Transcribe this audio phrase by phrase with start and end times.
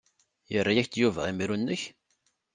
[0.51, 1.81] Yerra-ak-d Yuba imru-nnek?